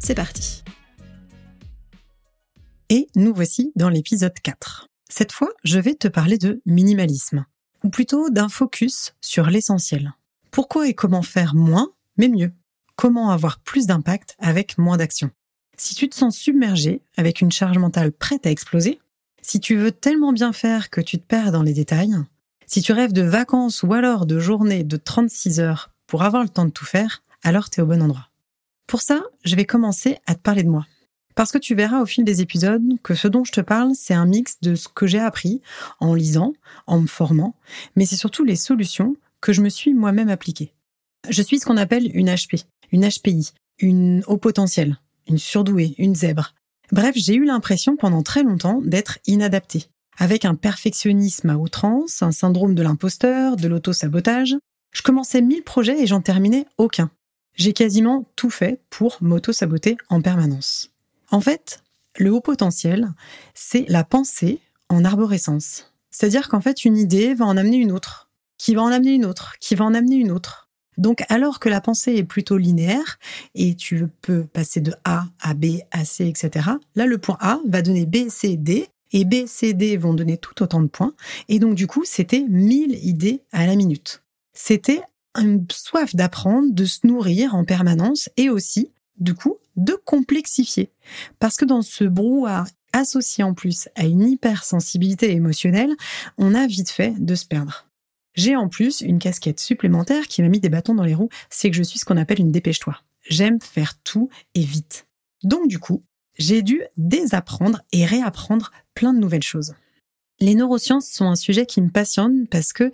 c'est 0.00 0.14
parti 0.14 0.64
Et 2.88 3.08
nous 3.14 3.32
voici 3.32 3.72
dans 3.76 3.88
l'épisode 3.88 4.34
4. 4.42 4.88
Cette 5.08 5.32
fois, 5.32 5.50
je 5.62 5.78
vais 5.78 5.94
te 5.94 6.08
parler 6.08 6.38
de 6.38 6.60
minimalisme, 6.66 7.44
ou 7.84 7.90
plutôt 7.90 8.30
d'un 8.30 8.48
focus 8.48 9.14
sur 9.20 9.46
l'essentiel. 9.46 10.14
Pourquoi 10.50 10.88
et 10.88 10.94
comment 10.94 11.22
faire 11.22 11.54
moins, 11.54 11.90
mais 12.16 12.28
mieux? 12.28 12.52
Comment 12.96 13.30
avoir 13.30 13.60
plus 13.60 13.86
d'impact 13.86 14.36
avec 14.38 14.78
moins 14.78 14.96
d'action? 14.96 15.30
Si 15.76 15.94
tu 15.94 16.08
te 16.08 16.16
sens 16.16 16.36
submergé, 16.36 17.02
avec 17.16 17.40
une 17.40 17.52
charge 17.52 17.78
mentale 17.78 18.12
prête 18.12 18.46
à 18.46 18.50
exploser, 18.50 19.00
si 19.42 19.60
tu 19.60 19.76
veux 19.76 19.92
tellement 19.92 20.32
bien 20.32 20.52
faire 20.52 20.90
que 20.90 21.00
tu 21.00 21.18
te 21.18 21.24
perds 21.24 21.52
dans 21.52 21.62
les 21.62 21.72
détails, 21.72 22.14
si 22.66 22.82
tu 22.82 22.92
rêves 22.92 23.12
de 23.12 23.22
vacances 23.22 23.82
ou 23.82 23.92
alors 23.94 24.26
de 24.26 24.38
journées 24.38 24.84
de 24.84 24.96
36 24.96 25.60
heures 25.60 25.90
pour 26.06 26.22
avoir 26.22 26.42
le 26.42 26.48
temps 26.48 26.66
de 26.66 26.70
tout 26.70 26.84
faire, 26.84 27.22
alors 27.42 27.70
tu 27.70 27.80
es 27.80 27.82
au 27.82 27.86
bon 27.86 28.02
endroit. 28.02 28.29
Pour 28.90 29.02
ça, 29.02 29.22
je 29.44 29.54
vais 29.54 29.66
commencer 29.66 30.18
à 30.26 30.34
te 30.34 30.40
parler 30.40 30.64
de 30.64 30.68
moi. 30.68 30.84
Parce 31.36 31.52
que 31.52 31.58
tu 31.58 31.76
verras 31.76 32.02
au 32.02 32.06
fil 32.06 32.24
des 32.24 32.40
épisodes 32.40 32.82
que 33.04 33.14
ce 33.14 33.28
dont 33.28 33.44
je 33.44 33.52
te 33.52 33.60
parle, 33.60 33.92
c'est 33.94 34.14
un 34.14 34.26
mix 34.26 34.56
de 34.62 34.74
ce 34.74 34.88
que 34.88 35.06
j'ai 35.06 35.20
appris 35.20 35.62
en 36.00 36.12
lisant, 36.12 36.54
en 36.88 36.98
me 36.98 37.06
formant, 37.06 37.54
mais 37.94 38.04
c'est 38.04 38.16
surtout 38.16 38.42
les 38.42 38.56
solutions 38.56 39.14
que 39.40 39.52
je 39.52 39.62
me 39.62 39.68
suis 39.68 39.94
moi-même 39.94 40.28
appliquées. 40.28 40.74
Je 41.28 41.40
suis 41.40 41.60
ce 41.60 41.66
qu'on 41.66 41.76
appelle 41.76 42.10
une 42.14 42.30
HP, 42.30 42.64
une 42.90 43.08
HPI, 43.08 43.52
une 43.78 44.24
haut 44.26 44.38
potentiel, 44.38 44.98
une 45.28 45.38
surdouée, 45.38 45.94
une 45.98 46.16
zèbre. 46.16 46.54
Bref, 46.90 47.14
j'ai 47.14 47.36
eu 47.36 47.44
l'impression 47.44 47.96
pendant 47.96 48.24
très 48.24 48.42
longtemps 48.42 48.80
d'être 48.82 49.20
inadaptée, 49.24 49.84
avec 50.18 50.44
un 50.44 50.56
perfectionnisme 50.56 51.50
à 51.50 51.58
outrance, 51.58 52.22
un 52.22 52.32
syndrome 52.32 52.74
de 52.74 52.82
l'imposteur, 52.82 53.54
de 53.54 53.68
l'auto-sabotage. 53.68 54.56
Je 54.92 55.02
commençais 55.02 55.42
mille 55.42 55.62
projets 55.62 56.02
et 56.02 56.08
j'en 56.08 56.22
terminais 56.22 56.66
aucun 56.76 57.08
j'ai 57.54 57.72
quasiment 57.72 58.26
tout 58.36 58.50
fait 58.50 58.80
pour 58.90 59.18
m'auto-saboter 59.20 59.96
en 60.08 60.20
permanence. 60.20 60.90
En 61.30 61.40
fait, 61.40 61.82
le 62.16 62.32
haut 62.32 62.40
potentiel, 62.40 63.12
c'est 63.54 63.84
la 63.88 64.04
pensée 64.04 64.60
en 64.88 65.04
arborescence. 65.04 65.92
C'est-à-dire 66.10 66.48
qu'en 66.48 66.60
fait, 66.60 66.84
une 66.84 66.98
idée 66.98 67.34
va 67.34 67.44
en 67.44 67.56
amener 67.56 67.76
une 67.76 67.92
autre, 67.92 68.30
qui 68.58 68.74
va 68.74 68.82
en 68.82 68.88
amener 68.88 69.12
une 69.12 69.24
autre, 69.24 69.54
qui 69.60 69.74
va 69.74 69.84
en 69.84 69.94
amener 69.94 70.16
une 70.16 70.30
autre. 70.30 70.68
Donc, 70.98 71.24
alors 71.28 71.60
que 71.60 71.68
la 71.68 71.80
pensée 71.80 72.16
est 72.16 72.24
plutôt 72.24 72.58
linéaire 72.58 73.18
et 73.54 73.74
tu 73.74 74.06
peux 74.20 74.44
passer 74.44 74.80
de 74.80 74.92
A 75.04 75.24
à 75.40 75.54
B 75.54 75.78
à 75.92 76.04
C, 76.04 76.26
etc., 76.26 76.68
là, 76.94 77.06
le 77.06 77.18
point 77.18 77.38
A 77.40 77.60
va 77.66 77.80
donner 77.80 78.06
B, 78.06 78.28
C, 78.28 78.56
D 78.56 78.88
et 79.12 79.24
B, 79.24 79.46
C, 79.46 79.72
D 79.72 79.96
vont 79.96 80.14
donner 80.14 80.36
tout 80.36 80.62
autant 80.62 80.82
de 80.82 80.88
points. 80.88 81.14
Et 81.48 81.58
donc, 81.58 81.74
du 81.74 81.86
coup, 81.86 82.02
c'était 82.04 82.44
1000 82.46 82.98
idées 83.02 83.42
à 83.52 83.66
la 83.66 83.76
minute. 83.76 84.22
C'était 84.52 85.00
une 85.38 85.66
soif 85.70 86.14
d'apprendre, 86.14 86.72
de 86.72 86.84
se 86.84 87.06
nourrir 87.06 87.54
en 87.54 87.64
permanence 87.64 88.28
et 88.36 88.50
aussi, 88.50 88.92
du 89.18 89.34
coup, 89.34 89.58
de 89.76 89.96
complexifier. 90.04 90.90
Parce 91.38 91.56
que 91.56 91.64
dans 91.64 91.82
ce 91.82 92.04
brouhaha 92.04 92.64
associé 92.92 93.44
en 93.44 93.54
plus 93.54 93.88
à 93.94 94.04
une 94.04 94.28
hypersensibilité 94.28 95.30
émotionnelle, 95.32 95.94
on 96.38 96.54
a 96.54 96.66
vite 96.66 96.90
fait 96.90 97.14
de 97.18 97.34
se 97.34 97.46
perdre. 97.46 97.86
J'ai 98.34 98.56
en 98.56 98.68
plus 98.68 99.00
une 99.00 99.18
casquette 99.18 99.60
supplémentaire 99.60 100.28
qui 100.28 100.42
m'a 100.42 100.48
mis 100.48 100.60
des 100.60 100.68
bâtons 100.68 100.94
dans 100.94 101.04
les 101.04 101.14
roues, 101.14 101.30
c'est 101.50 101.70
que 101.70 101.76
je 101.76 101.82
suis 101.82 101.98
ce 101.98 102.04
qu'on 102.04 102.16
appelle 102.16 102.40
une 102.40 102.52
dépêche-toi. 102.52 102.96
J'aime 103.28 103.60
faire 103.60 103.98
tout 104.02 104.28
et 104.54 104.62
vite. 104.62 105.06
Donc 105.42 105.68
du 105.68 105.78
coup, 105.78 106.04
j'ai 106.38 106.62
dû 106.62 106.82
désapprendre 106.96 107.82
et 107.92 108.06
réapprendre 108.06 108.70
plein 108.94 109.12
de 109.12 109.18
nouvelles 109.18 109.42
choses. 109.42 109.74
Les 110.42 110.54
neurosciences 110.54 111.08
sont 111.08 111.26
un 111.26 111.36
sujet 111.36 111.66
qui 111.66 111.82
me 111.82 111.90
passionne 111.90 112.46
parce 112.46 112.72
que 112.72 112.90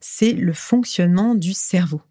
c'est 0.00 0.32
le 0.32 0.52
fonctionnement 0.52 1.36
du 1.36 1.52
cerveau. 1.52 2.02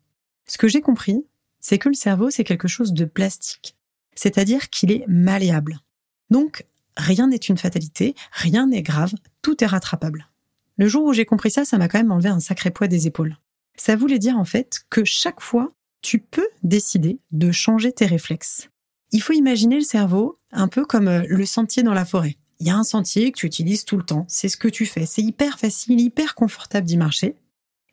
Ce 0.46 0.58
que 0.58 0.70
j'ai 0.70 0.80
compris, 0.80 1.26
c'est 1.60 1.78
que 1.78 1.90
le 1.90 1.96
cerveau, 1.96 2.30
c'est 2.30 2.46
quelque 2.46 2.70
chose 2.70 2.94
de 2.94 3.04
plastique, 3.04 3.76
c'est-à-dire 4.16 4.70
qu'il 4.70 4.94
est 4.94 5.04
malléable. 5.08 5.82
Donc, 6.30 6.66
rien 6.96 7.28
n'est 7.28 7.36
une 7.36 7.58
fatalité, 7.58 8.16
rien 8.32 8.68
n'est 8.68 8.82
grave, 8.82 9.14
tout 9.42 9.62
est 9.62 9.68
rattrapable. 9.68 10.30
Le 10.78 10.88
jour 10.88 11.04
où 11.04 11.12
j'ai 11.12 11.26
compris 11.26 11.52
ça, 11.52 11.66
ça 11.66 11.78
m'a 11.78 11.90
quand 11.90 12.00
même 12.00 12.12
enlevé 12.12 12.30
un 12.30 12.40
sacré 12.40 12.72
poids 12.72 12.88
des 12.88 13.08
épaules. 13.08 13.38
Ça 13.76 13.98
voulait 13.98 14.20
dire 14.20 14.38
en 14.38 14.46
fait 14.46 14.86
que 14.90 15.04
chaque 15.04 15.42
fois, 15.42 15.74
tu 16.02 16.20
peux 16.20 16.48
décider 16.64 17.20
de 17.32 17.52
changer 17.52 17.92
tes 17.92 18.06
réflexes. 18.06 18.70
Il 19.12 19.22
faut 19.22 19.34
imaginer 19.34 19.76
le 19.76 19.82
cerveau 19.82 20.40
un 20.52 20.70
peu 20.70 20.86
comme 20.86 21.08
euh, 21.08 21.24
le 21.28 21.46
sentier 21.46 21.84
dans 21.84 21.94
la 21.94 22.06
forêt 22.06 22.38
il 22.60 22.68
y 22.68 22.70
a 22.70 22.76
un 22.76 22.84
sentier 22.84 23.32
que 23.32 23.40
tu 23.40 23.46
utilises 23.46 23.86
tout 23.86 23.98
le 23.98 24.04
temps. 24.04 24.26
C'est 24.28 24.50
ce 24.50 24.58
que 24.58 24.68
tu 24.68 24.86
fais. 24.86 25.06
C'est 25.06 25.22
hyper 25.22 25.60
facile, 25.60 26.00
hyper 26.00 26.36
confortable 26.36 26.88
d'y 26.88 26.98
marcher. 26.98 27.36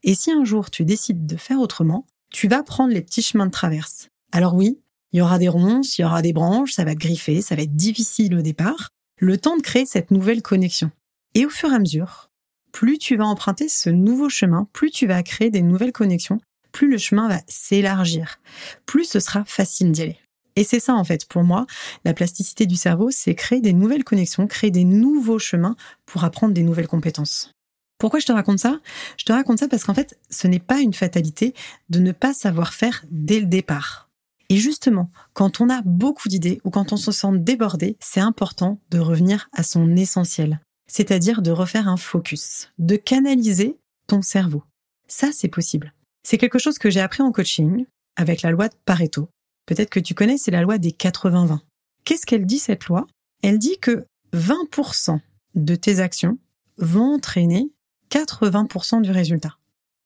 Et 0.02 0.14
si 0.14 0.30
un 0.30 0.44
jour 0.44 0.70
tu 0.70 0.84
décides 0.84 1.26
de 1.26 1.36
faire 1.36 1.60
autrement, 1.60 2.06
tu 2.30 2.48
vas 2.48 2.62
prendre 2.62 2.92
les 2.92 3.02
petits 3.02 3.22
chemins 3.22 3.46
de 3.46 3.50
traverse. 3.50 4.08
Alors 4.32 4.54
oui, 4.54 4.78
il 5.12 5.18
y 5.18 5.22
aura 5.22 5.38
des 5.38 5.48
ronces, 5.48 5.98
il 5.98 6.02
y 6.02 6.04
aura 6.04 6.22
des 6.22 6.32
branches, 6.32 6.72
ça 6.72 6.84
va 6.84 6.94
te 6.94 6.98
griffer, 6.98 7.40
ça 7.40 7.54
va 7.54 7.62
être 7.62 7.76
difficile 7.76 8.34
au 8.34 8.42
départ. 8.42 8.90
Le 9.18 9.38
temps 9.38 9.56
de 9.56 9.62
créer 9.62 9.86
cette 9.86 10.10
nouvelle 10.10 10.42
connexion. 10.42 10.90
Et 11.34 11.46
au 11.46 11.50
fur 11.50 11.70
et 11.70 11.76
à 11.76 11.78
mesure, 11.78 12.30
plus 12.72 12.98
tu 12.98 13.16
vas 13.16 13.26
emprunter 13.26 13.68
ce 13.68 13.90
nouveau 13.90 14.28
chemin, 14.28 14.68
plus 14.72 14.90
tu 14.90 15.06
vas 15.06 15.22
créer 15.22 15.50
des 15.50 15.62
nouvelles 15.62 15.92
connexions, 15.92 16.40
plus 16.72 16.90
le 16.90 16.98
chemin 16.98 17.28
va 17.28 17.40
s'élargir, 17.46 18.40
plus 18.86 19.04
ce 19.04 19.20
sera 19.20 19.44
facile 19.44 19.92
d'y 19.92 20.02
aller. 20.02 20.18
Et 20.56 20.64
c'est 20.64 20.80
ça, 20.80 20.94
en 20.94 21.04
fait, 21.04 21.26
pour 21.26 21.42
moi, 21.42 21.66
la 22.04 22.14
plasticité 22.14 22.66
du 22.66 22.76
cerveau, 22.76 23.10
c'est 23.10 23.34
créer 23.34 23.60
des 23.60 23.72
nouvelles 23.72 24.04
connexions, 24.04 24.46
créer 24.46 24.70
des 24.70 24.84
nouveaux 24.84 25.38
chemins 25.38 25.76
pour 26.06 26.24
apprendre 26.24 26.54
des 26.54 26.62
nouvelles 26.62 26.88
compétences. 26.88 27.50
Pourquoi 27.98 28.20
je 28.20 28.26
te 28.26 28.32
raconte 28.32 28.58
ça? 28.58 28.80
Je 29.16 29.24
te 29.24 29.32
raconte 29.32 29.58
ça 29.58 29.68
parce 29.68 29.84
qu'en 29.84 29.94
fait, 29.94 30.18
ce 30.30 30.46
n'est 30.46 30.58
pas 30.58 30.80
une 30.80 30.94
fatalité 30.94 31.54
de 31.88 31.98
ne 32.00 32.12
pas 32.12 32.34
savoir 32.34 32.74
faire 32.74 33.04
dès 33.10 33.40
le 33.40 33.46
départ. 33.46 34.08
Et 34.50 34.56
justement, 34.56 35.10
quand 35.32 35.60
on 35.60 35.70
a 35.70 35.82
beaucoup 35.82 36.28
d'idées 36.28 36.60
ou 36.64 36.70
quand 36.70 36.92
on 36.92 36.96
se 36.96 37.12
sent 37.12 37.38
débordé, 37.38 37.96
c'est 38.00 38.20
important 38.20 38.78
de 38.90 38.98
revenir 38.98 39.48
à 39.52 39.62
son 39.62 39.96
essentiel, 39.96 40.60
c'est-à-dire 40.86 41.40
de 41.40 41.50
refaire 41.50 41.88
un 41.88 41.96
focus, 41.96 42.70
de 42.78 42.96
canaliser 42.96 43.78
ton 44.06 44.22
cerveau. 44.22 44.62
Ça, 45.08 45.30
c'est 45.32 45.48
possible. 45.48 45.94
C'est 46.22 46.38
quelque 46.38 46.58
chose 46.58 46.78
que 46.78 46.90
j'ai 46.90 47.00
appris 47.00 47.22
en 47.22 47.32
coaching 47.32 47.86
avec 48.16 48.42
la 48.42 48.50
loi 48.50 48.68
de 48.68 48.74
Pareto. 48.84 49.28
Peut-être 49.66 49.90
que 49.90 50.00
tu 50.00 50.14
connais, 50.14 50.38
c'est 50.38 50.50
la 50.50 50.62
loi 50.62 50.78
des 50.78 50.90
80-20. 50.90 51.58
Qu'est-ce 52.04 52.26
qu'elle 52.26 52.46
dit 52.46 52.58
cette 52.58 52.86
loi? 52.86 53.06
Elle 53.42 53.58
dit 53.58 53.78
que 53.80 54.06
20% 54.34 55.20
de 55.54 55.74
tes 55.74 56.00
actions 56.00 56.38
vont 56.76 57.14
entraîner 57.14 57.70
80% 58.10 59.02
du 59.02 59.10
résultat. 59.10 59.56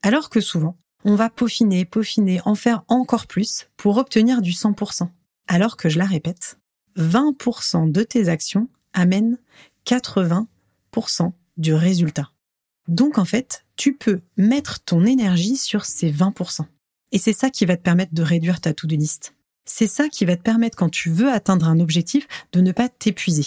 Alors 0.02 0.30
que 0.30 0.40
souvent, 0.40 0.76
on 1.04 1.14
va 1.14 1.30
peaufiner, 1.30 1.84
peaufiner, 1.84 2.40
en 2.44 2.54
faire 2.54 2.84
encore 2.88 3.26
plus 3.26 3.68
pour 3.76 3.96
obtenir 3.98 4.42
du 4.42 4.52
100%. 4.52 5.08
Alors 5.46 5.76
que 5.76 5.88
je 5.88 5.98
la 5.98 6.04
répète, 6.04 6.58
20% 6.96 7.90
de 7.90 8.02
tes 8.02 8.28
actions 8.28 8.68
amènent 8.92 9.38
80% 9.86 11.32
du 11.56 11.74
résultat. 11.74 12.30
Donc 12.86 13.18
en 13.18 13.24
fait, 13.24 13.64
tu 13.76 13.94
peux 13.94 14.20
mettre 14.36 14.80
ton 14.80 15.04
énergie 15.04 15.56
sur 15.56 15.84
ces 15.84 16.12
20%. 16.12 16.64
Et 17.12 17.18
c'est 17.18 17.32
ça 17.32 17.50
qui 17.50 17.64
va 17.64 17.76
te 17.76 17.82
permettre 17.82 18.14
de 18.14 18.22
réduire 18.22 18.60
ta 18.60 18.74
to-do 18.74 18.96
list 18.96 19.34
c'est 19.68 19.86
ça 19.86 20.08
qui 20.08 20.24
va 20.24 20.36
te 20.36 20.42
permettre, 20.42 20.76
quand 20.76 20.88
tu 20.88 21.10
veux 21.10 21.30
atteindre 21.30 21.68
un 21.68 21.78
objectif, 21.78 22.26
de 22.52 22.60
ne 22.60 22.72
pas 22.72 22.88
t'épuiser. 22.88 23.46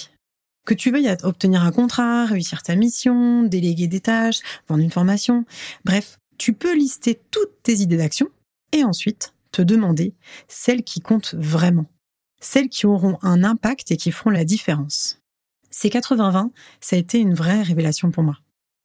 Que 0.66 0.76
tu 0.76 0.92
veuilles 0.92 1.14
obtenir 1.24 1.64
un 1.64 1.72
contrat, 1.72 2.26
réussir 2.26 2.62
ta 2.62 2.76
mission, 2.76 3.44
déléguer 3.44 3.88
des 3.88 4.00
tâches, 4.00 4.40
vendre 4.68 4.84
une 4.84 4.92
formation, 4.92 5.46
bref, 5.84 6.20
tu 6.38 6.54
peux 6.54 6.76
lister 6.76 7.20
toutes 7.32 7.64
tes 7.64 7.78
idées 7.78 7.98
d'action 7.98 8.28
et 8.72 8.84
ensuite 8.84 9.34
te 9.52 9.62
demander 9.62 10.14
celles 10.48 10.84
qui 10.84 11.02
comptent 11.02 11.34
vraiment, 11.34 11.88
celles 12.40 12.70
qui 12.70 12.86
auront 12.86 13.18
un 13.24 13.44
impact 13.44 13.92
et 13.92 13.98
qui 13.98 14.12
feront 14.12 14.30
la 14.30 14.46
différence. 14.46 15.20
Ces 15.72 15.90
80-20, 15.90 16.52
ça 16.82 16.96
a 16.96 17.00
été 17.00 17.18
une 17.18 17.34
vraie 17.34 17.64
révélation 17.64 18.12
pour 18.12 18.24
moi. 18.24 18.38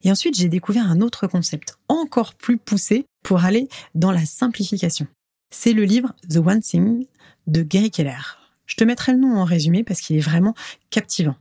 Et 0.04 0.10
ensuite, 0.10 0.36
j'ai 0.36 0.48
découvert 0.48 0.90
un 0.90 1.00
autre 1.00 1.26
concept, 1.26 1.78
encore 1.88 2.34
plus 2.34 2.58
poussé, 2.58 3.04
pour 3.22 3.44
aller 3.44 3.68
dans 3.94 4.12
la 4.12 4.24
simplification. 4.24 5.06
C'est 5.50 5.72
le 5.72 5.84
livre 5.84 6.14
The 6.28 6.36
One 6.36 6.60
Thing 6.60 7.06
de 7.46 7.62
Gary 7.62 7.90
Keller. 7.90 8.38
Je 8.66 8.76
te 8.76 8.84
mettrai 8.84 9.12
le 9.12 9.18
nom 9.18 9.36
en 9.36 9.44
résumé 9.44 9.84
parce 9.84 10.00
qu'il 10.00 10.16
est 10.16 10.20
vraiment 10.20 10.54
captivant. 10.90 11.36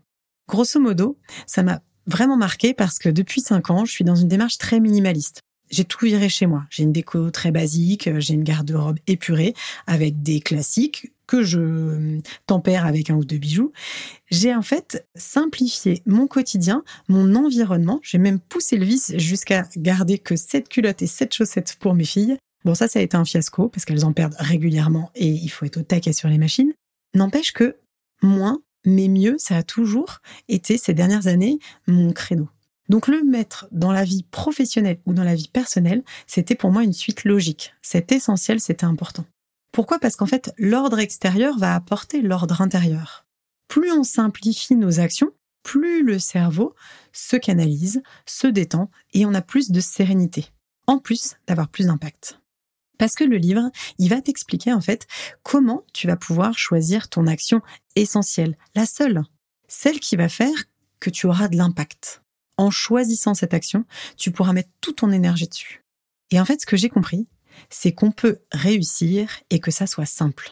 Grosso 0.48 0.80
modo, 0.80 1.18
ça 1.48 1.64
m'a 1.64 1.82
vraiment 2.06 2.38
marqué 2.38 2.74
parce 2.74 3.00
que 3.00 3.10
depuis 3.10 3.42
5 3.42 3.70
ans, 3.72 3.86
je 3.86 3.92
suis 3.92 4.04
dans 4.04 4.16
une 4.16 4.28
démarche 4.28 4.58
très 4.58 4.80
minimaliste. 4.80 5.42
J'ai 5.72 5.86
tout 5.86 6.06
viré 6.06 6.30
chez 6.30 6.46
moi. 6.46 6.66
J'ai 6.70 6.84
une 6.84 6.92
déco 6.92 7.32
très 7.32 7.52
basique, 7.52 8.08
j'ai 8.20 8.36
une 8.36 8.44
garde-robe 8.44 9.00
épurée 9.08 9.56
avec 9.88 10.22
des 10.22 10.40
classiques, 10.40 11.12
que 11.28 11.44
je 11.44 12.20
tempère 12.46 12.86
avec 12.86 13.10
un 13.10 13.16
ou 13.16 13.26
deux 13.26 13.38
bijoux, 13.38 13.72
j'ai 14.30 14.54
en 14.54 14.62
fait 14.62 15.08
simplifié 15.16 16.02
mon 16.06 16.28
quotidien, 16.28 16.84
mon 17.08 17.36
environnement. 17.36 18.00
J'ai 18.04 18.18
même 18.18 18.40
poussé 18.40 18.78
le 18.78 18.86
vice 18.86 19.14
jusqu'à 19.18 19.68
garder 19.76 20.18
que 20.18 20.36
sept 20.36 20.70
culottes 20.70 21.02
et 21.02 21.08
sept 21.08 21.34
chaussettes 21.34 21.78
pour 21.80 21.96
mes 21.96 22.06
filles. 22.06 22.38
Bon, 22.66 22.74
ça, 22.74 22.88
ça 22.88 22.98
a 22.98 23.04
été 23.04 23.16
un 23.16 23.26
fiasco 23.26 23.70
parce 23.70 23.86
qu'elles 23.86 24.06
en 24.06 24.12
perdent 24.12 24.36
régulièrement 24.40 25.12
et 25.14 25.28
il 25.28 25.50
faut 25.50 25.66
être 25.66 25.78
au 25.78 25.84
taquet 25.84 26.14
sur 26.14 26.30
les 26.30 26.40
machines. 26.40 26.74
N'empêche 27.14 27.54
que 27.54 27.78
moins, 28.24 28.60
mais 28.86 29.08
mieux, 29.08 29.36
ça 29.38 29.58
a 29.58 29.64
toujours 29.64 30.20
été 30.50 30.80
ces 30.80 30.96
dernières 30.96 31.28
années 31.28 31.60
mon 31.86 32.12
créneau. 32.12 32.50
Donc 32.90 33.08
le 33.08 33.24
mettre 33.24 33.68
dans 33.72 33.92
la 33.92 34.04
vie 34.04 34.24
professionnelle 34.24 35.00
ou 35.06 35.14
dans 35.14 35.24
la 35.24 35.36
vie 35.36 35.48
personnelle, 35.48 36.04
c'était 36.26 36.56
pour 36.56 36.72
moi 36.72 36.84
une 36.84 36.94
suite 36.94 37.24
logique. 37.24 37.74
C'est 37.84 38.12
essentiel, 38.12 38.60
c'était 38.60 38.86
important. 38.86 39.26
Pourquoi? 39.72 40.00
Parce 40.00 40.16
qu'en 40.16 40.26
fait, 40.26 40.52
l'ordre 40.58 41.00
extérieur 41.00 41.60
va 41.60 41.76
apporter 41.76 42.22
l'ordre 42.22 42.62
intérieur. 42.62 43.26
Plus 43.68 43.92
on 43.92 44.04
simplifie 44.04 44.76
nos 44.76 45.00
actions, 45.00 45.32
plus 45.64 46.04
le 46.04 46.18
cerveau 46.18 46.74
se 47.12 47.36
canalise, 47.36 48.02
se 48.26 48.48
détend 48.48 48.90
et 49.14 49.26
on 49.26 49.34
a 49.34 49.42
plus 49.42 49.72
de 49.72 49.80
sérénité, 49.80 50.48
en 50.88 50.98
plus 50.98 51.36
d'avoir 51.48 51.68
plus 51.68 51.88
d'impact. 51.88 52.40
Parce 52.98 53.16
que 53.16 53.24
le 53.24 53.38
livre, 53.38 53.70
il 53.98 54.10
va 54.10 54.22
t'expliquer 54.22 54.74
en 54.74 54.82
fait 54.82 55.08
comment 55.44 55.84
tu 55.94 56.08
vas 56.08 56.16
pouvoir 56.16 56.58
choisir 56.58 57.10
ton 57.10 57.28
action 57.28 57.62
essentielle, 57.96 58.58
la 58.76 58.86
seule, 58.86 59.24
celle 59.68 60.00
qui 60.00 60.16
va 60.16 60.30
faire 60.30 60.66
que 61.00 61.10
tu 61.10 61.28
auras 61.28 61.48
de 61.48 61.58
l'impact 61.58 62.22
en 62.58 62.72
choisissant 62.72 63.34
cette 63.34 63.54
action, 63.54 63.86
tu 64.18 64.32
pourras 64.32 64.54
mettre 64.54 64.70
toute 64.82 64.98
ton 64.98 65.12
énergie 65.12 65.48
dessus. 65.48 65.84
Et 66.32 66.40
en 66.40 66.46
fait, 66.46 66.62
ce 66.62 66.66
que 66.66 66.78
j'ai 66.78 66.90
compris, 66.90 67.28
c'est 67.70 67.94
qu'on 67.94 68.12
peut 68.12 68.40
réussir 68.52 69.40
et 69.50 69.60
que 69.60 69.72
ça 69.72 69.88
soit 69.88 70.06
simple. 70.06 70.52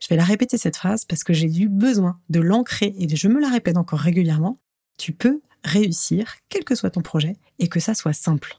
Je 0.00 0.08
vais 0.08 0.16
la 0.16 0.24
répéter 0.24 0.58
cette 0.58 0.76
phrase 0.76 1.04
parce 1.04 1.24
que 1.24 1.32
j'ai 1.32 1.46
eu 1.46 1.68
besoin 1.68 2.20
de 2.28 2.40
l'ancrer 2.40 2.94
et 2.98 3.14
je 3.14 3.28
me 3.28 3.40
la 3.40 3.48
répète 3.48 3.76
encore 3.76 4.00
régulièrement. 4.00 4.60
Tu 4.98 5.12
peux 5.12 5.40
réussir, 5.64 6.36
quel 6.48 6.64
que 6.64 6.74
soit 6.74 6.90
ton 6.90 7.00
projet, 7.00 7.36
et 7.58 7.68
que 7.68 7.80
ça 7.80 7.94
soit 7.94 8.12
simple. 8.12 8.58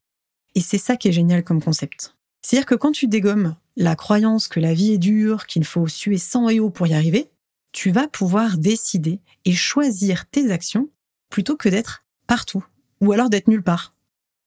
Et 0.56 0.62
c'est 0.62 0.80
ça 0.80 0.98
qui 0.98 1.08
est 1.08 1.12
génial 1.12 1.44
comme 1.44 1.62
concept. 1.62 2.15
C'est-à-dire 2.46 2.68
que 2.68 2.76
quand 2.76 2.92
tu 2.92 3.08
dégommes 3.08 3.56
la 3.76 3.96
croyance 3.96 4.48
que 4.48 4.60
la 4.60 4.76
vie 4.76 4.92
est 4.92 5.00
dure, 5.00 5.48
qu'il 5.48 5.66
faut 5.66 5.88
suer 5.88 6.20
sang 6.20 6.48
et 6.48 6.60
eau 6.60 6.70
pour 6.70 6.86
y 6.86 6.94
arriver, 6.94 7.32
tu 7.72 7.90
vas 7.90 8.08
pouvoir 8.08 8.60
décider 8.60 9.20
et 9.46 9.54
choisir 9.54 10.30
tes 10.30 10.52
actions 10.52 10.88
plutôt 11.32 11.58
que 11.58 11.70
d'être 11.70 12.06
partout 12.28 12.64
ou 13.02 13.12
alors 13.14 13.32
d'être 13.32 13.48
nulle 13.48 13.64
part. 13.64 13.96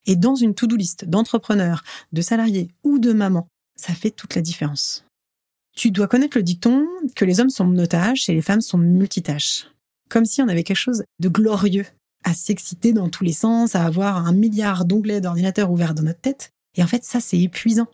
Et 0.06 0.14
dans 0.14 0.36
une 0.36 0.54
to-do 0.54 0.76
list 0.76 1.06
d'entrepreneurs, 1.06 1.82
de 2.12 2.22
salariés 2.22 2.68
ou 2.84 3.00
de 3.00 3.12
mamans, 3.12 3.48
ça 3.74 3.94
fait 3.94 4.12
toute 4.12 4.36
la 4.36 4.42
différence. 4.42 5.04
Tu 5.74 5.90
dois 5.90 6.06
connaître 6.06 6.38
le 6.38 6.44
dicton 6.44 6.86
que 7.16 7.24
les 7.24 7.40
hommes 7.40 7.50
sont 7.50 7.64
monotaches 7.64 8.28
et 8.28 8.32
les 8.32 8.42
femmes 8.42 8.60
sont 8.60 8.78
multitâches. 8.78 9.72
Comme 10.08 10.24
si 10.24 10.40
on 10.40 10.46
avait 10.46 10.62
quelque 10.62 10.76
chose 10.76 11.02
de 11.18 11.28
glorieux 11.28 11.86
à 12.22 12.32
s'exciter 12.32 12.92
dans 12.92 13.08
tous 13.08 13.24
les 13.24 13.32
sens, 13.32 13.74
à 13.74 13.84
avoir 13.84 14.24
un 14.24 14.32
milliard 14.32 14.84
d'onglets 14.84 15.20
d'ordinateur 15.20 15.72
ouverts 15.72 15.94
dans 15.94 16.04
notre 16.04 16.20
tête. 16.20 16.52
Et 16.78 16.82
en 16.82 16.86
fait, 16.86 17.04
ça, 17.04 17.20
c'est 17.20 17.38
épuisant. 17.38 17.88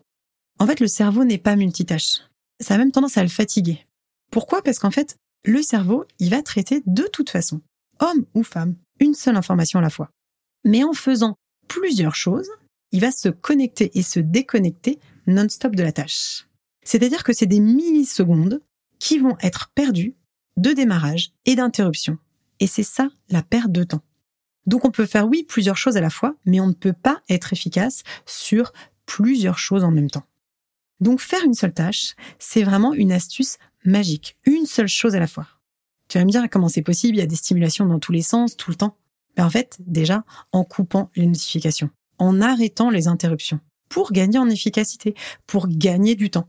En 0.60 0.66
fait, 0.66 0.78
le 0.78 0.86
cerveau 0.86 1.24
n'est 1.24 1.38
pas 1.38 1.56
multitâche. 1.56 2.20
Ça 2.60 2.74
a 2.74 2.78
même 2.78 2.92
tendance 2.92 3.16
à 3.16 3.22
le 3.22 3.28
fatiguer. 3.28 3.86
Pourquoi? 4.30 4.62
Parce 4.62 4.78
qu'en 4.78 4.90
fait, 4.90 5.16
le 5.44 5.62
cerveau, 5.62 6.04
il 6.18 6.30
va 6.30 6.42
traiter 6.42 6.82
de 6.86 7.04
toute 7.04 7.30
façon, 7.30 7.62
homme 7.98 8.26
ou 8.34 8.44
femme, 8.44 8.76
une 9.00 9.14
seule 9.14 9.36
information 9.36 9.78
à 9.78 9.82
la 9.82 9.90
fois. 9.90 10.10
Mais 10.64 10.84
en 10.84 10.92
faisant 10.92 11.34
plusieurs 11.66 12.14
choses, 12.14 12.48
il 12.92 13.00
va 13.00 13.10
se 13.10 13.30
connecter 13.30 13.90
et 13.98 14.02
se 14.02 14.20
déconnecter 14.20 15.00
non-stop 15.26 15.74
de 15.74 15.82
la 15.82 15.92
tâche. 15.92 16.46
C'est-à-dire 16.84 17.24
que 17.24 17.32
c'est 17.32 17.46
des 17.46 17.60
millisecondes 17.60 18.60
qui 18.98 19.18
vont 19.18 19.36
être 19.40 19.70
perdues 19.74 20.14
de 20.58 20.72
démarrage 20.72 21.32
et 21.46 21.56
d'interruption. 21.56 22.18
Et 22.60 22.66
c'est 22.66 22.84
ça 22.84 23.08
la 23.30 23.42
perte 23.42 23.72
de 23.72 23.82
temps. 23.82 24.02
Donc 24.66 24.84
on 24.84 24.90
peut 24.90 25.06
faire 25.06 25.26
oui 25.26 25.44
plusieurs 25.46 25.76
choses 25.76 25.96
à 25.96 26.00
la 26.00 26.10
fois, 26.10 26.34
mais 26.44 26.60
on 26.60 26.66
ne 26.66 26.72
peut 26.72 26.92
pas 26.92 27.20
être 27.28 27.52
efficace 27.52 28.02
sur 28.26 28.72
plusieurs 29.06 29.58
choses 29.58 29.84
en 29.84 29.90
même 29.90 30.10
temps. 30.10 30.24
Donc 31.00 31.20
faire 31.20 31.44
une 31.44 31.54
seule 31.54 31.74
tâche, 31.74 32.14
c'est 32.38 32.62
vraiment 32.62 32.94
une 32.94 33.12
astuce 33.12 33.58
magique, 33.84 34.36
une 34.44 34.66
seule 34.66 34.88
chose 34.88 35.14
à 35.14 35.20
la 35.20 35.26
fois. 35.26 35.46
Tu 36.08 36.18
vas 36.18 36.24
me 36.24 36.30
dire 36.30 36.48
comment 36.50 36.68
c'est 36.68 36.82
possible, 36.82 37.16
il 37.16 37.20
y 37.20 37.24
a 37.24 37.26
des 37.26 37.36
stimulations 37.36 37.86
dans 37.86 37.98
tous 37.98 38.12
les 38.12 38.22
sens, 38.22 38.56
tout 38.56 38.70
le 38.70 38.76
temps. 38.76 38.96
Ben 39.36 39.44
en 39.44 39.50
fait, 39.50 39.78
déjà, 39.80 40.24
en 40.52 40.64
coupant 40.64 41.10
les 41.16 41.26
notifications, 41.26 41.90
en 42.18 42.40
arrêtant 42.40 42.90
les 42.90 43.08
interruptions, 43.08 43.60
pour 43.88 44.12
gagner 44.12 44.38
en 44.38 44.48
efficacité, 44.48 45.14
pour 45.46 45.68
gagner 45.68 46.14
du 46.14 46.30
temps. 46.30 46.48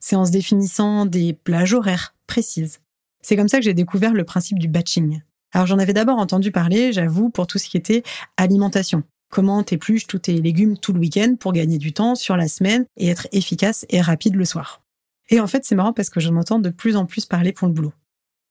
C'est 0.00 0.16
en 0.16 0.26
se 0.26 0.30
définissant 0.30 1.06
des 1.06 1.32
plages 1.32 1.72
horaires 1.72 2.14
précises. 2.26 2.80
C'est 3.22 3.36
comme 3.36 3.48
ça 3.48 3.58
que 3.58 3.64
j'ai 3.64 3.74
découvert 3.74 4.12
le 4.12 4.24
principe 4.24 4.58
du 4.58 4.68
batching. 4.68 5.22
Alors 5.56 5.66
j'en 5.66 5.78
avais 5.78 5.94
d'abord 5.94 6.18
entendu 6.18 6.52
parler, 6.52 6.92
j'avoue, 6.92 7.30
pour 7.30 7.46
tout 7.46 7.56
ce 7.56 7.66
qui 7.66 7.78
était 7.78 8.02
alimentation. 8.36 9.04
Comment 9.30 9.62
t'épluches 9.62 10.06
tous 10.06 10.18
tes 10.18 10.38
légumes 10.38 10.76
tout 10.76 10.92
le 10.92 11.00
week-end 11.00 11.34
pour 11.40 11.54
gagner 11.54 11.78
du 11.78 11.94
temps 11.94 12.14
sur 12.14 12.36
la 12.36 12.46
semaine 12.46 12.84
et 12.98 13.08
être 13.08 13.26
efficace 13.32 13.86
et 13.88 14.02
rapide 14.02 14.34
le 14.34 14.44
soir? 14.44 14.82
Et 15.30 15.40
en 15.40 15.46
fait, 15.46 15.64
c'est 15.64 15.74
marrant 15.74 15.94
parce 15.94 16.10
que 16.10 16.20
j'en 16.20 16.36
entends 16.36 16.58
de 16.58 16.68
plus 16.68 16.94
en 16.94 17.06
plus 17.06 17.24
parler 17.24 17.54
pour 17.54 17.68
le 17.68 17.72
boulot. 17.72 17.94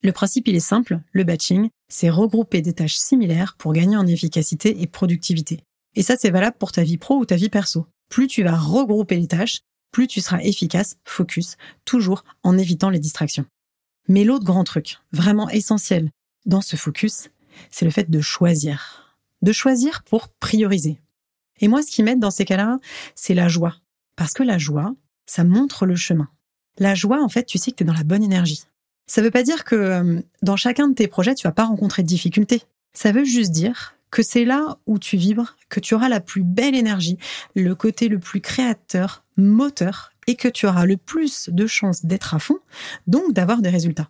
Le 0.01 0.11
principe, 0.13 0.47
il 0.47 0.55
est 0.55 0.59
simple, 0.59 0.99
le 1.11 1.23
batching, 1.23 1.69
c'est 1.89 2.09
regrouper 2.09 2.63
des 2.63 2.73
tâches 2.73 2.97
similaires 2.97 3.53
pour 3.59 3.73
gagner 3.73 3.97
en 3.97 4.07
efficacité 4.07 4.81
et 4.81 4.87
productivité. 4.87 5.59
Et 5.93 6.01
ça, 6.01 6.15
c'est 6.17 6.31
valable 6.31 6.57
pour 6.57 6.71
ta 6.71 6.81
vie 6.81 6.97
pro 6.97 7.17
ou 7.17 7.25
ta 7.25 7.35
vie 7.35 7.49
perso. 7.49 7.85
Plus 8.09 8.25
tu 8.25 8.41
vas 8.41 8.57
regrouper 8.57 9.17
les 9.17 9.27
tâches, 9.27 9.59
plus 9.91 10.07
tu 10.07 10.21
seras 10.21 10.41
efficace, 10.41 10.97
focus, 11.03 11.57
toujours 11.85 12.23
en 12.41 12.57
évitant 12.57 12.89
les 12.89 12.97
distractions. 12.97 13.45
Mais 14.07 14.23
l'autre 14.23 14.45
grand 14.45 14.63
truc, 14.63 14.97
vraiment 15.11 15.49
essentiel 15.49 16.09
dans 16.45 16.61
ce 16.61 16.75
focus, 16.75 17.29
c'est 17.69 17.85
le 17.85 17.91
fait 17.91 18.09
de 18.09 18.21
choisir. 18.21 19.17
De 19.41 19.51
choisir 19.51 20.03
pour 20.03 20.29
prioriser. 20.29 21.01
Et 21.59 21.67
moi, 21.67 21.81
ce 21.81 21.91
qui 21.91 22.03
m'aide 22.03 22.19
dans 22.19 22.31
ces 22.31 22.45
cas-là, 22.45 22.79
c'est 23.15 23.33
la 23.33 23.47
joie. 23.47 23.75
Parce 24.15 24.33
que 24.33 24.43
la 24.43 24.57
joie, 24.57 24.93
ça 25.25 25.43
montre 25.43 25.85
le 25.85 25.95
chemin. 25.95 26.29
La 26.77 26.95
joie, 26.95 27.23
en 27.23 27.29
fait, 27.29 27.45
tu 27.45 27.57
sais 27.57 27.71
que 27.71 27.77
tu 27.77 27.83
es 27.83 27.87
dans 27.87 27.93
la 27.93 28.03
bonne 28.03 28.23
énergie. 28.23 28.63
Ça 29.07 29.21
ne 29.21 29.25
veut 29.27 29.31
pas 29.31 29.43
dire 29.43 29.63
que 29.63 29.75
euh, 29.75 30.21
dans 30.41 30.57
chacun 30.57 30.87
de 30.87 30.93
tes 30.93 31.07
projets, 31.07 31.35
tu 31.35 31.47
vas 31.47 31.53
pas 31.53 31.65
rencontrer 31.65 32.01
de 32.01 32.07
difficultés. 32.07 32.63
Ça 32.93 33.11
veut 33.11 33.23
juste 33.23 33.51
dire 33.51 33.95
que 34.09 34.23
c'est 34.23 34.45
là 34.45 34.77
où 34.85 34.97
tu 34.97 35.17
vibres, 35.17 35.55
que 35.69 35.79
tu 35.79 35.93
auras 35.93 36.09
la 36.09 36.19
plus 36.19 36.43
belle 36.43 36.75
énergie, 36.75 37.17
le 37.55 37.75
côté 37.75 38.07
le 38.07 38.19
plus 38.19 38.41
créateur, 38.41 39.25
moteur, 39.37 40.11
et 40.27 40.35
que 40.35 40.47
tu 40.47 40.65
auras 40.65 40.85
le 40.85 40.97
plus 40.97 41.49
de 41.49 41.67
chances 41.67 42.05
d'être 42.05 42.33
à 42.33 42.39
fond, 42.39 42.59
donc 43.07 43.33
d'avoir 43.33 43.61
des 43.61 43.69
résultats. 43.69 44.09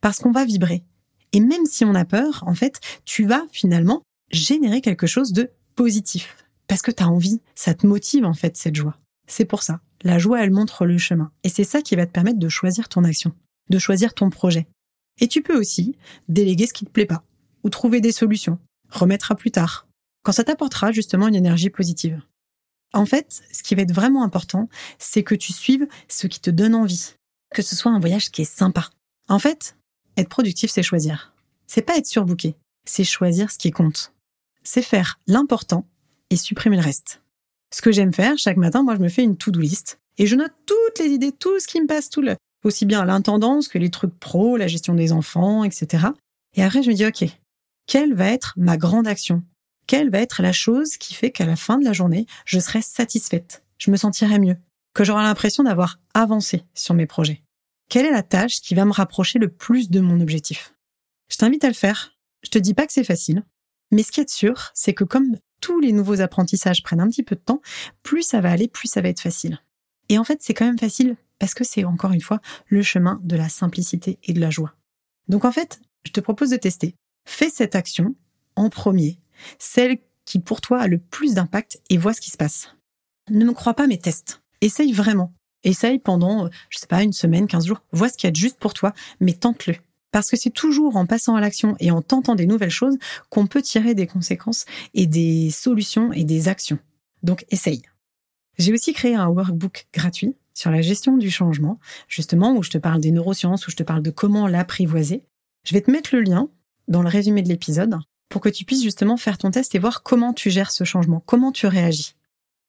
Parce 0.00 0.18
qu'on 0.18 0.32
va 0.32 0.44
vibrer. 0.44 0.82
Et 1.32 1.40
même 1.40 1.66
si 1.66 1.84
on 1.84 1.94
a 1.94 2.04
peur, 2.04 2.44
en 2.46 2.54
fait, 2.54 2.80
tu 3.04 3.24
vas 3.24 3.44
finalement 3.52 4.02
générer 4.30 4.80
quelque 4.80 5.06
chose 5.06 5.32
de 5.32 5.50
positif. 5.74 6.36
Parce 6.68 6.82
que 6.82 6.90
tu 6.90 7.02
as 7.02 7.08
envie, 7.08 7.40
ça 7.54 7.74
te 7.74 7.86
motive 7.86 8.24
en 8.24 8.34
fait 8.34 8.56
cette 8.56 8.76
joie. 8.76 8.98
C'est 9.26 9.44
pour 9.44 9.62
ça. 9.62 9.80
La 10.02 10.18
joie, 10.18 10.42
elle 10.42 10.50
montre 10.50 10.84
le 10.84 10.98
chemin. 10.98 11.30
Et 11.44 11.48
c'est 11.48 11.64
ça 11.64 11.80
qui 11.82 11.96
va 11.96 12.06
te 12.06 12.12
permettre 12.12 12.38
de 12.38 12.48
choisir 12.48 12.88
ton 12.88 13.04
action 13.04 13.32
de 13.72 13.78
choisir 13.78 14.14
ton 14.14 14.30
projet. 14.30 14.66
Et 15.20 15.28
tu 15.28 15.42
peux 15.42 15.58
aussi 15.58 15.96
déléguer 16.28 16.66
ce 16.66 16.72
qui 16.72 16.84
te 16.84 16.90
plaît 16.90 17.06
pas, 17.06 17.24
ou 17.64 17.70
trouver 17.70 18.00
des 18.00 18.12
solutions, 18.12 18.58
remettre 18.88 19.32
à 19.32 19.34
plus 19.34 19.50
tard, 19.50 19.88
quand 20.22 20.32
ça 20.32 20.44
t'apportera 20.44 20.92
justement 20.92 21.28
une 21.28 21.34
énergie 21.34 21.70
positive. 21.70 22.22
En 22.92 23.06
fait, 23.06 23.42
ce 23.52 23.62
qui 23.62 23.74
va 23.74 23.82
être 23.82 23.94
vraiment 23.94 24.22
important, 24.22 24.68
c'est 24.98 25.22
que 25.22 25.34
tu 25.34 25.52
suives 25.52 25.86
ce 26.08 26.26
qui 26.26 26.40
te 26.40 26.50
donne 26.50 26.74
envie, 26.74 27.14
que 27.54 27.62
ce 27.62 27.74
soit 27.74 27.90
un 27.90 28.00
voyage 28.00 28.30
qui 28.30 28.42
est 28.42 28.56
sympa. 28.56 28.90
En 29.28 29.38
fait, 29.38 29.76
être 30.16 30.28
productif, 30.28 30.70
c'est 30.70 30.82
choisir. 30.82 31.32
C'est 31.66 31.82
pas 31.82 31.96
être 31.96 32.06
surbooké, 32.06 32.56
c'est 32.84 33.04
choisir 33.04 33.50
ce 33.50 33.58
qui 33.58 33.70
compte. 33.70 34.12
C'est 34.62 34.82
faire 34.82 35.18
l'important 35.26 35.86
et 36.30 36.36
supprimer 36.36 36.76
le 36.76 36.82
reste. 36.82 37.22
Ce 37.72 37.82
que 37.82 37.92
j'aime 37.92 38.12
faire, 38.12 38.36
chaque 38.38 38.58
matin, 38.58 38.82
moi, 38.82 38.94
je 38.94 39.00
me 39.00 39.08
fais 39.08 39.22
une 39.22 39.36
to-do 39.36 39.60
list 39.60 40.00
et 40.18 40.26
je 40.26 40.36
note 40.36 40.52
toutes 40.66 40.98
les 40.98 41.12
idées, 41.12 41.32
tout 41.32 41.58
ce 41.58 41.66
qui 41.66 41.80
me 41.80 41.86
passe, 41.86 42.10
tout 42.10 42.20
le, 42.20 42.36
aussi 42.64 42.86
bien 42.86 43.04
l'intendance 43.04 43.68
que 43.68 43.78
les 43.78 43.90
trucs 43.90 44.18
pro, 44.18 44.56
la 44.56 44.68
gestion 44.68 44.94
des 44.94 45.12
enfants, 45.12 45.64
etc. 45.64 46.08
Et 46.54 46.62
après, 46.62 46.82
je 46.82 46.90
me 46.90 46.94
dis, 46.94 47.06
OK, 47.06 47.24
quelle 47.86 48.14
va 48.14 48.26
être 48.30 48.54
ma 48.56 48.76
grande 48.76 49.06
action? 49.06 49.42
Quelle 49.86 50.10
va 50.10 50.20
être 50.20 50.42
la 50.42 50.52
chose 50.52 50.96
qui 50.96 51.14
fait 51.14 51.30
qu'à 51.30 51.46
la 51.46 51.56
fin 51.56 51.78
de 51.78 51.84
la 51.84 51.92
journée, 51.92 52.26
je 52.44 52.60
serai 52.60 52.82
satisfaite, 52.82 53.64
je 53.78 53.90
me 53.90 53.96
sentirai 53.96 54.38
mieux, 54.38 54.56
que 54.94 55.04
j'aurai 55.04 55.22
l'impression 55.22 55.64
d'avoir 55.64 55.98
avancé 56.14 56.64
sur 56.74 56.94
mes 56.94 57.06
projets? 57.06 57.42
Quelle 57.88 58.06
est 58.06 58.10
la 58.10 58.22
tâche 58.22 58.60
qui 58.60 58.74
va 58.74 58.84
me 58.84 58.92
rapprocher 58.92 59.38
le 59.38 59.48
plus 59.48 59.90
de 59.90 60.00
mon 60.00 60.20
objectif? 60.20 60.74
Je 61.28 61.36
t'invite 61.36 61.64
à 61.64 61.68
le 61.68 61.74
faire. 61.74 62.16
Je 62.42 62.50
te 62.50 62.58
dis 62.58 62.74
pas 62.74 62.86
que 62.86 62.92
c'est 62.92 63.04
facile, 63.04 63.44
mais 63.90 64.02
ce 64.02 64.10
qui 64.10 64.20
est 64.20 64.30
sûr, 64.30 64.70
c'est 64.74 64.94
que 64.94 65.04
comme 65.04 65.36
tous 65.60 65.78
les 65.80 65.92
nouveaux 65.92 66.20
apprentissages 66.20 66.82
prennent 66.82 67.00
un 67.00 67.08
petit 67.08 67.22
peu 67.22 67.36
de 67.36 67.40
temps, 67.40 67.60
plus 68.02 68.22
ça 68.22 68.40
va 68.40 68.50
aller, 68.50 68.68
plus 68.68 68.88
ça 68.88 69.00
va 69.00 69.08
être 69.08 69.20
facile. 69.20 69.58
Et 70.08 70.18
en 70.18 70.24
fait, 70.24 70.38
c'est 70.42 70.54
quand 70.54 70.66
même 70.66 70.78
facile 70.78 71.16
parce 71.38 71.54
que 71.54 71.64
c'est 71.64 71.84
encore 71.84 72.12
une 72.12 72.20
fois 72.20 72.40
le 72.66 72.82
chemin 72.82 73.20
de 73.22 73.36
la 73.36 73.48
simplicité 73.48 74.18
et 74.24 74.32
de 74.32 74.40
la 74.40 74.50
joie. 74.50 74.74
Donc 75.28 75.44
en 75.44 75.52
fait, 75.52 75.80
je 76.04 76.12
te 76.12 76.20
propose 76.20 76.50
de 76.50 76.56
tester. 76.56 76.94
Fais 77.26 77.50
cette 77.50 77.74
action 77.74 78.14
en 78.56 78.68
premier, 78.68 79.20
celle 79.58 79.98
qui 80.24 80.38
pour 80.38 80.60
toi 80.60 80.80
a 80.80 80.88
le 80.88 80.98
plus 80.98 81.34
d'impact 81.34 81.80
et 81.90 81.98
vois 81.98 82.14
ce 82.14 82.20
qui 82.20 82.30
se 82.30 82.36
passe. 82.36 82.74
Ne 83.30 83.44
me 83.44 83.52
crois 83.52 83.74
pas 83.74 83.86
mais 83.86 83.98
teste. 83.98 84.42
Essaye 84.60 84.92
vraiment. 84.92 85.32
Essaye 85.64 85.98
pendant, 85.98 86.48
je 86.70 86.78
sais 86.78 86.86
pas, 86.86 87.02
une 87.02 87.12
semaine, 87.12 87.46
15 87.46 87.66
jours. 87.66 87.82
Vois 87.92 88.08
ce 88.08 88.16
qu'il 88.16 88.26
y 88.26 88.28
a 88.28 88.32
de 88.32 88.36
juste 88.36 88.58
pour 88.58 88.74
toi, 88.74 88.92
mais 89.20 89.32
tente-le. 89.32 89.76
Parce 90.10 90.30
que 90.30 90.36
c'est 90.36 90.50
toujours 90.50 90.96
en 90.96 91.06
passant 91.06 91.36
à 91.36 91.40
l'action 91.40 91.74
et 91.80 91.90
en 91.90 92.02
tentant 92.02 92.34
des 92.34 92.46
nouvelles 92.46 92.70
choses 92.70 92.98
qu'on 93.30 93.46
peut 93.46 93.62
tirer 93.62 93.94
des 93.94 94.06
conséquences 94.06 94.66
et 94.92 95.06
des 95.06 95.50
solutions 95.50 96.12
et 96.12 96.24
des 96.24 96.48
actions. 96.48 96.78
Donc 97.22 97.46
essaye. 97.50 97.82
J'ai 98.58 98.72
aussi 98.72 98.92
créé 98.92 99.14
un 99.14 99.28
workbook 99.28 99.86
gratuit 99.94 100.36
sur 100.54 100.70
la 100.70 100.82
gestion 100.82 101.16
du 101.16 101.30
changement, 101.30 101.80
justement 102.08 102.54
où 102.54 102.62
je 102.62 102.70
te 102.70 102.78
parle 102.78 103.00
des 103.00 103.10
neurosciences, 103.10 103.66
où 103.66 103.70
je 103.70 103.76
te 103.76 103.82
parle 103.82 104.02
de 104.02 104.10
comment 104.10 104.46
l'apprivoiser. 104.46 105.24
Je 105.64 105.72
vais 105.72 105.80
te 105.80 105.90
mettre 105.90 106.14
le 106.14 106.20
lien 106.20 106.50
dans 106.88 107.02
le 107.02 107.08
résumé 107.08 107.40
de 107.40 107.48
l'épisode 107.48 107.96
pour 108.28 108.42
que 108.42 108.50
tu 108.50 108.64
puisses 108.64 108.82
justement 108.82 109.16
faire 109.16 109.38
ton 109.38 109.50
test 109.50 109.74
et 109.74 109.78
voir 109.78 110.02
comment 110.02 110.34
tu 110.34 110.50
gères 110.50 110.70
ce 110.70 110.84
changement, 110.84 111.22
comment 111.24 111.52
tu 111.52 111.66
réagis. 111.66 112.16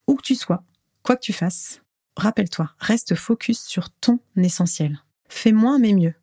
Où 0.08 0.16
que 0.16 0.22
tu 0.22 0.36
sois, 0.36 0.64
quoi 1.04 1.16
que 1.16 1.22
tu 1.22 1.34
fasses, 1.34 1.83
rappelle-toi, 2.16 2.72
reste 2.80 3.16
focus 3.16 3.62
sur 3.62 3.90
ton 3.90 4.20
essentiel. 4.38 5.00
Fais 5.30 5.52
moins 5.52 5.80
mais 5.80 5.94
mieux 5.94 6.14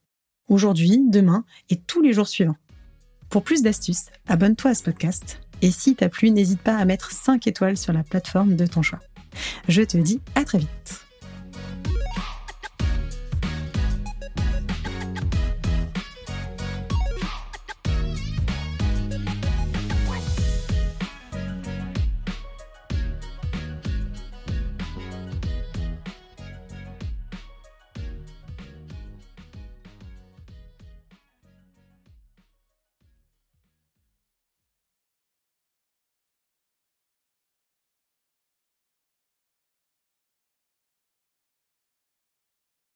aujourd'hui, 0.49 1.01
demain 1.09 1.45
et 1.71 1.77
tous 1.77 2.03
les 2.03 2.13
jours 2.13 2.29
suivants. 2.29 2.57
Pour 3.31 3.45
plus 3.45 3.63
d'astuces, 3.63 4.07
abonne-toi 4.27 4.73
à 4.73 4.75
ce 4.75 4.83
podcast 4.83 5.41
et 5.63 5.71
si 5.71 5.95
t'as 5.95 6.09
plu, 6.09 6.31
n'hésite 6.31 6.61
pas 6.61 6.77
à 6.77 6.85
mettre 6.85 7.13
5 7.13 7.47
étoiles 7.47 7.77
sur 7.77 7.93
la 7.93 8.03
plateforme 8.03 8.57
de 8.57 8.67
ton 8.67 8.83
choix. 8.83 9.01
Je 9.69 9.83
te 9.83 9.97
dis 9.97 10.21
à 10.35 10.45
très 10.45 10.59
vite. 10.59 11.10